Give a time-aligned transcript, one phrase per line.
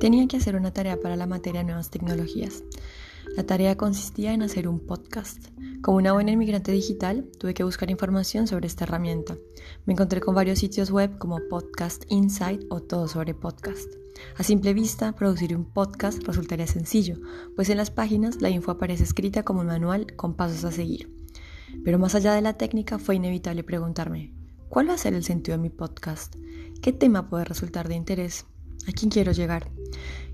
[0.00, 2.64] Tenía que hacer una tarea para la materia Nuevas Tecnologías.
[3.36, 5.48] La tarea consistía en hacer un podcast.
[5.82, 9.36] Como una buena inmigrante digital, tuve que buscar información sobre esta herramienta.
[9.84, 13.92] Me encontré con varios sitios web como Podcast Insight o Todo sobre Podcast.
[14.38, 17.18] A simple vista, producir un podcast resultaría sencillo,
[17.54, 21.14] pues en las páginas la info aparece escrita como un manual con pasos a seguir.
[21.84, 24.32] Pero más allá de la técnica, fue inevitable preguntarme,
[24.70, 26.36] ¿cuál va a ser el sentido de mi podcast?
[26.80, 28.46] ¿Qué tema puede resultar de interés?
[28.88, 29.70] ¿A quién quiero llegar?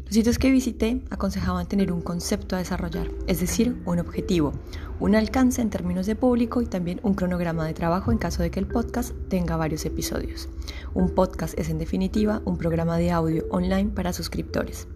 [0.05, 4.53] Los sitios que visité aconsejaban tener un concepto a desarrollar, es decir, un objetivo,
[5.01, 8.53] un alcance en términos de público y también un cronograma de trabajo en caso de
[8.53, 10.49] que el podcast tenga varios episodios.
[10.95, 14.87] Un podcast es en definitiva un programa de audio online para suscriptores.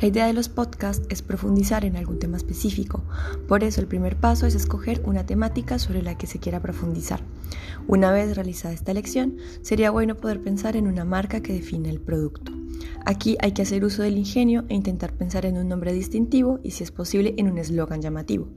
[0.00, 3.04] La idea de los podcasts es profundizar en algún tema específico,
[3.46, 7.20] por eso el primer paso es escoger una temática sobre la que se quiera profundizar.
[7.86, 12.00] Una vez realizada esta elección, sería bueno poder pensar en una marca que define el
[12.00, 12.50] producto.
[13.04, 16.70] Aquí hay que hacer uso del ingenio e intentar pensar en un nombre distintivo y
[16.70, 18.48] si es posible en un eslogan llamativo.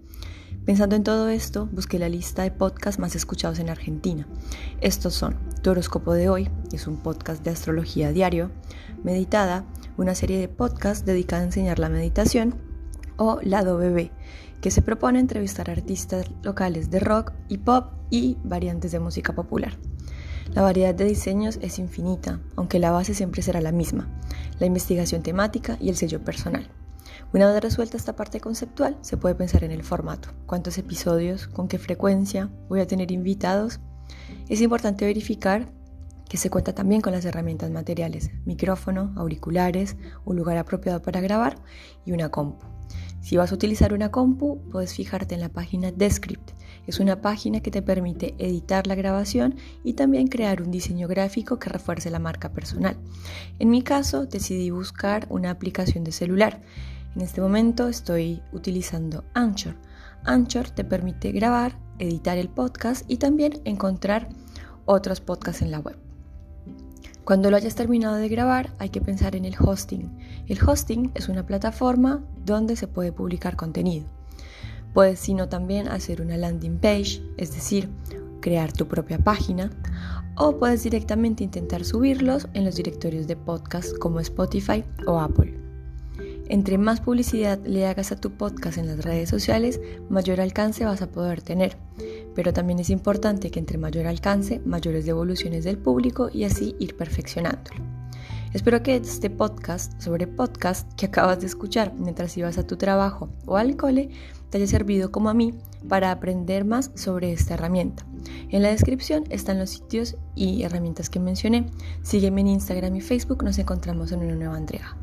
[0.66, 4.28] Pensando en todo esto, busqué la lista de podcasts más escuchados en Argentina.
[4.80, 8.52] Estos son Tu horóscopo de hoy, es un podcast de astrología diario,
[9.02, 9.64] Meditada,
[9.96, 12.56] una serie de podcasts dedicada a enseñar la meditación,
[13.16, 14.12] o Lado Bebé,
[14.60, 19.78] que se propone entrevistar artistas locales de rock y pop y variantes de música popular.
[20.54, 24.10] La variedad de diseños es infinita, aunque la base siempre será la misma,
[24.60, 26.68] la investigación temática y el sello personal.
[27.34, 31.70] Una vez resuelta esta parte conceptual, se puede pensar en el formato, cuántos episodios, con
[31.70, 33.80] qué frecuencia, voy a tener invitados.
[34.50, 35.72] Es importante verificar
[36.30, 41.58] que se cuenta también con las herramientas materiales, micrófono, auriculares, un lugar apropiado para grabar
[42.06, 42.66] y una compu.
[43.22, 46.52] Si vas a utilizar una compu, puedes fijarte en la página Descript.
[46.88, 51.58] Es una página que te permite editar la grabación y también crear un diseño gráfico
[51.58, 52.98] que refuerce la marca personal.
[53.60, 56.62] En mi caso, decidí buscar una aplicación de celular.
[57.16, 59.78] En este momento estoy utilizando Anchor.
[60.26, 64.30] Anchor te permite grabar, editar el podcast y también encontrar
[64.86, 65.98] otros podcasts en la web.
[67.24, 70.12] Cuando lo hayas terminado de grabar, hay que pensar en el hosting.
[70.48, 74.06] El hosting es una plataforma donde se puede publicar contenido.
[74.94, 77.90] Puedes, sino también hacer una landing page, es decir,
[78.42, 79.72] crear tu propia página,
[80.36, 85.63] o puedes directamente intentar subirlos en los directorios de podcast como Spotify o Apple.
[86.50, 91.02] Entre más publicidad le hagas a tu podcast en las redes sociales, mayor alcance vas
[91.02, 91.78] a poder tener.
[92.36, 96.98] Pero también es importante que entre mayor alcance, mayores devoluciones del público y así ir
[96.98, 97.82] perfeccionándolo.
[98.54, 103.30] Espero que este podcast sobre podcast que acabas de escuchar mientras ibas a tu trabajo
[103.48, 104.10] o al cole
[104.52, 105.56] te haya servido como a mí
[105.90, 108.06] para aprender más sobre esta herramienta.
[108.50, 111.66] En la descripción están los sitios y herramientas que mencioné.
[112.04, 114.96] Sígueme en Instagram y Facebook, nos encontramos en una nueva entrega.